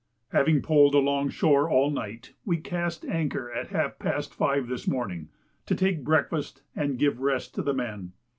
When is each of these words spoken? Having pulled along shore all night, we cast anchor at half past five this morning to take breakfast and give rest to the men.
Having 0.29 0.63
pulled 0.63 0.95
along 0.95 1.29
shore 1.29 1.69
all 1.69 1.91
night, 1.91 2.33
we 2.43 2.57
cast 2.57 3.05
anchor 3.05 3.51
at 3.53 3.67
half 3.67 3.99
past 3.99 4.33
five 4.33 4.67
this 4.67 4.87
morning 4.87 5.29
to 5.67 5.75
take 5.75 6.03
breakfast 6.03 6.63
and 6.75 6.97
give 6.97 7.19
rest 7.21 7.53
to 7.53 7.61
the 7.61 7.75
men. 7.75 8.13